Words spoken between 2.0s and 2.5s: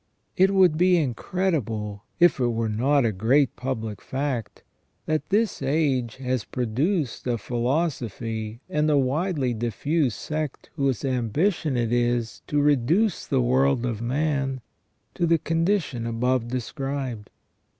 if it